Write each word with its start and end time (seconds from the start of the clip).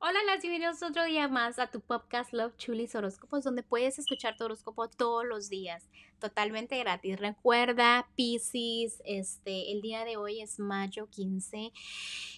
Hola, 0.00 0.20
las 0.26 0.42
bienvenidos 0.42 0.80
otro 0.84 1.04
día 1.06 1.26
más 1.26 1.58
a 1.58 1.72
tu 1.72 1.80
podcast 1.80 2.32
Love 2.32 2.56
Chulis 2.56 2.94
Horóscopos, 2.94 3.42
donde 3.42 3.64
puedes 3.64 3.98
escuchar 3.98 4.36
tu 4.36 4.44
horóscopo 4.44 4.88
todos 4.88 5.26
los 5.26 5.48
días, 5.48 5.88
totalmente 6.20 6.78
gratis. 6.78 7.18
Recuerda, 7.18 8.08
Pisces, 8.14 9.02
este, 9.04 9.72
el 9.72 9.82
día 9.82 10.04
de 10.04 10.16
hoy 10.16 10.40
es 10.40 10.60
mayo 10.60 11.08
15 11.10 11.72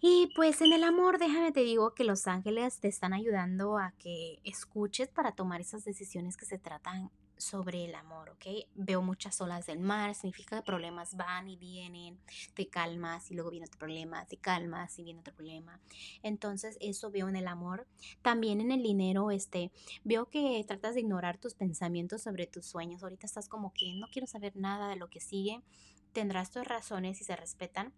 y 0.00 0.30
pues 0.34 0.62
en 0.62 0.72
el 0.72 0.82
amor, 0.82 1.18
déjame 1.18 1.52
te 1.52 1.60
digo 1.60 1.92
que 1.92 2.04
los 2.04 2.26
ángeles 2.26 2.80
te 2.80 2.88
están 2.88 3.12
ayudando 3.12 3.76
a 3.76 3.92
que 3.98 4.38
escuches 4.44 5.10
para 5.10 5.32
tomar 5.32 5.60
esas 5.60 5.84
decisiones 5.84 6.38
que 6.38 6.46
se 6.46 6.56
tratan 6.56 7.10
sobre 7.42 7.84
el 7.84 7.94
amor, 7.94 8.30
¿ok? 8.30 8.46
Veo 8.74 9.02
muchas 9.02 9.40
olas 9.40 9.66
del 9.66 9.80
mar, 9.80 10.14
significa 10.14 10.56
que 10.56 10.62
problemas 10.62 11.16
van 11.16 11.48
y 11.48 11.56
vienen, 11.56 12.18
te 12.54 12.68
calmas 12.68 13.30
y 13.30 13.34
luego 13.34 13.50
viene 13.50 13.66
otro 13.66 13.78
problema, 13.78 14.24
te 14.26 14.36
calmas 14.36 14.98
y 14.98 15.04
viene 15.04 15.20
otro 15.20 15.34
problema. 15.34 15.80
Entonces, 16.22 16.78
eso 16.80 17.10
veo 17.10 17.28
en 17.28 17.36
el 17.36 17.48
amor. 17.48 17.86
También 18.22 18.60
en 18.60 18.70
el 18.70 18.82
dinero, 18.82 19.30
este, 19.30 19.72
veo 20.04 20.30
que 20.30 20.64
tratas 20.66 20.94
de 20.94 21.00
ignorar 21.00 21.38
tus 21.38 21.54
pensamientos 21.54 22.22
sobre 22.22 22.46
tus 22.46 22.66
sueños. 22.66 23.02
Ahorita 23.02 23.26
estás 23.26 23.48
como 23.48 23.72
que 23.72 23.94
no 23.94 24.06
quiero 24.08 24.26
saber 24.26 24.56
nada 24.56 24.88
de 24.88 24.96
lo 24.96 25.08
que 25.08 25.20
sigue. 25.20 25.62
Tendrás 26.12 26.50
tus 26.50 26.66
razones 26.66 27.20
y 27.20 27.24
se 27.24 27.36
respetan 27.36 27.92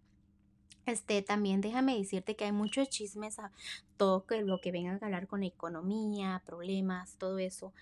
este, 0.87 1.23
también 1.23 1.61
déjame 1.61 1.97
decirte 1.97 2.37
que 2.37 2.45
hay 2.45 2.53
muchos 2.53 2.89
chismes 2.89 3.39
a 3.39 3.51
todo 3.97 4.25
lo 4.43 4.61
que 4.61 4.73
vengan 4.73 4.99
a 5.01 5.07
hablar 5.07 5.27
con 5.27 5.43
economía, 5.43 6.43
problemas, 6.45 7.17
todo 7.17 7.39
eso. 7.39 7.73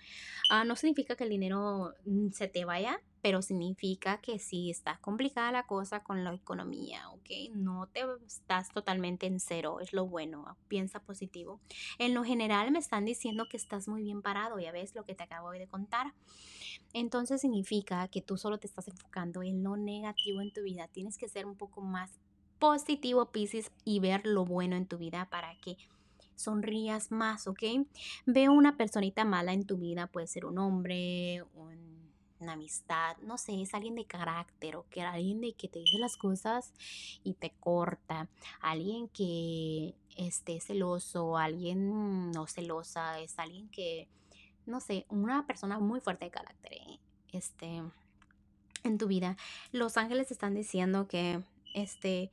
Ah, 0.49 0.63
no 0.63 0.75
significa 0.75 1.15
que 1.15 1.23
el 1.23 1.29
dinero 1.29 1.93
mm, 2.05 2.29
se 2.31 2.47
te 2.47 2.65
vaya, 2.65 3.01
pero 3.21 3.41
significa 3.41 4.17
que 4.17 4.37
sí 4.37 4.69
está 4.69 4.97
complicada 4.97 5.51
la 5.51 5.65
cosa 5.65 6.03
con 6.03 6.23
la 6.23 6.33
economía, 6.33 7.09
¿ok? 7.09 7.55
No 7.55 7.87
te 7.87 8.01
estás 8.27 8.69
totalmente 8.69 9.25
en 9.25 9.39
cero, 9.39 9.79
es 9.79 9.93
lo 9.93 10.05
bueno, 10.05 10.57
piensa 10.67 10.99
positivo. 10.99 11.61
En 11.99 12.13
lo 12.13 12.23
general 12.23 12.71
me 12.71 12.79
están 12.79 13.05
diciendo 13.05 13.47
que 13.49 13.57
estás 13.57 13.87
muy 13.87 14.03
bien 14.03 14.21
parado, 14.21 14.59
ya 14.59 14.73
ves 14.73 14.93
lo 14.93 15.05
que 15.05 15.15
te 15.15 15.23
acabo 15.23 15.51
de 15.51 15.67
contar. 15.67 16.13
Entonces 16.91 17.41
significa 17.41 18.07
que 18.09 18.21
tú 18.21 18.37
solo 18.37 18.57
te 18.59 18.67
estás 18.67 18.87
enfocando 18.89 19.41
en 19.41 19.63
lo 19.63 19.77
negativo 19.77 20.41
en 20.41 20.51
tu 20.51 20.61
vida, 20.61 20.87
tienes 20.89 21.17
que 21.17 21.29
ser 21.29 21.45
un 21.45 21.55
poco 21.55 21.81
más 21.81 22.11
positivo, 22.63 23.25
Pisces, 23.25 23.71
y 23.83 23.99
ver 23.99 24.25
lo 24.25 24.45
bueno 24.45 24.77
en 24.77 24.85
tu 24.85 24.97
vida 24.97 25.27
para 25.29 25.53
que 25.57 25.75
sonrías 26.37 27.11
más, 27.11 27.45
¿ok? 27.45 27.61
Veo 28.25 28.53
una 28.53 28.77
personita 28.77 29.25
mala 29.25 29.51
en 29.51 29.65
tu 29.65 29.75
vida, 29.75 30.07
puede 30.07 30.27
ser 30.27 30.45
un 30.45 30.57
hombre, 30.57 31.43
una 32.39 32.53
amistad, 32.53 33.17
no 33.17 33.37
sé, 33.37 33.61
es 33.61 33.73
alguien 33.73 33.95
de 33.95 34.05
carácter 34.05 34.77
o 34.77 34.85
que 34.89 35.01
alguien 35.01 35.41
de 35.41 35.51
que 35.51 35.67
te 35.67 35.79
dice 35.79 35.97
las 35.97 36.15
cosas 36.15 36.73
y 37.25 37.33
te 37.33 37.49
corta, 37.59 38.29
alguien 38.61 39.09
que 39.09 39.93
esté 40.15 40.61
celoso, 40.61 41.37
alguien 41.37 42.31
no 42.31 42.47
celosa, 42.47 43.19
es 43.19 43.37
alguien 43.39 43.67
que, 43.71 44.07
no 44.65 44.79
sé, 44.79 45.05
una 45.09 45.45
persona 45.45 45.79
muy 45.79 45.99
fuerte 45.99 46.23
de 46.23 46.31
carácter, 46.31 46.71
¿eh? 46.71 46.99
este, 47.33 47.83
en 48.85 48.97
tu 48.97 49.07
vida. 49.07 49.35
Los 49.73 49.97
ángeles 49.97 50.31
están 50.31 50.53
diciendo 50.53 51.09
que, 51.09 51.43
este, 51.73 52.31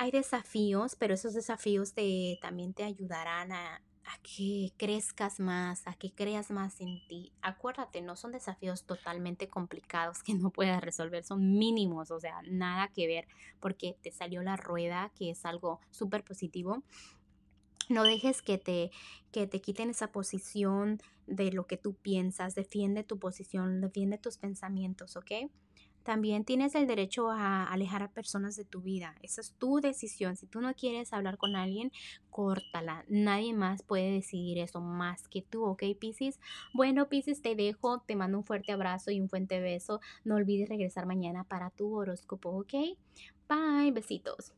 hay 0.00 0.10
desafíos, 0.10 0.96
pero 0.96 1.12
esos 1.12 1.34
desafíos 1.34 1.92
te, 1.92 2.38
también 2.40 2.72
te 2.72 2.84
ayudarán 2.84 3.52
a, 3.52 3.82
que 4.22 4.72
crezcas 4.78 5.38
más, 5.38 5.86
a 5.86 5.92
que 5.92 6.10
creas 6.10 6.50
más 6.50 6.80
en 6.80 7.06
ti. 7.06 7.32
Acuérdate, 7.42 8.00
no 8.00 8.16
son 8.16 8.32
desafíos 8.32 8.84
totalmente 8.84 9.50
complicados 9.50 10.22
que 10.22 10.34
no 10.34 10.50
puedas 10.50 10.80
resolver, 10.80 11.22
son 11.22 11.52
mínimos, 11.52 12.10
o 12.10 12.18
sea, 12.18 12.40
nada 12.50 12.88
que 12.88 13.06
ver, 13.06 13.28
porque 13.60 13.94
te 14.02 14.10
salió 14.10 14.42
la 14.42 14.56
rueda, 14.56 15.12
que 15.14 15.30
es 15.30 15.44
algo 15.44 15.80
súper 15.90 16.24
positivo. 16.24 16.82
No 17.90 18.02
dejes 18.02 18.40
que 18.40 18.56
te, 18.56 18.90
que 19.32 19.46
te 19.46 19.60
quiten 19.60 19.90
esa 19.90 20.10
posición 20.10 20.98
de 21.26 21.52
lo 21.52 21.66
que 21.66 21.76
tú 21.76 21.94
piensas, 21.94 22.54
defiende 22.54 23.04
tu 23.04 23.18
posición, 23.18 23.82
defiende 23.82 24.16
tus 24.16 24.38
pensamientos, 24.38 25.16
¿ok? 25.16 25.50
También 26.02 26.44
tienes 26.44 26.74
el 26.74 26.86
derecho 26.86 27.30
a 27.30 27.64
alejar 27.64 28.02
a 28.02 28.08
personas 28.08 28.56
de 28.56 28.64
tu 28.64 28.80
vida. 28.80 29.14
Esa 29.22 29.40
es 29.40 29.52
tu 29.52 29.80
decisión. 29.80 30.36
Si 30.36 30.46
tú 30.46 30.60
no 30.60 30.74
quieres 30.74 31.12
hablar 31.12 31.36
con 31.36 31.56
alguien, 31.56 31.92
córtala. 32.30 33.04
Nadie 33.08 33.52
más 33.52 33.82
puede 33.82 34.10
decidir 34.10 34.58
eso 34.58 34.80
más 34.80 35.28
que 35.28 35.42
tú, 35.42 35.64
¿ok, 35.64 35.82
Pisces? 35.98 36.40
Bueno, 36.72 37.08
Pisces, 37.08 37.42
te 37.42 37.54
dejo. 37.54 38.00
Te 38.00 38.16
mando 38.16 38.38
un 38.38 38.44
fuerte 38.44 38.72
abrazo 38.72 39.10
y 39.10 39.20
un 39.20 39.28
fuerte 39.28 39.60
beso. 39.60 40.00
No 40.24 40.36
olvides 40.36 40.68
regresar 40.68 41.06
mañana 41.06 41.44
para 41.44 41.70
tu 41.70 41.94
horóscopo, 41.94 42.50
¿ok? 42.50 42.74
Bye, 43.48 43.92
besitos. 43.92 44.52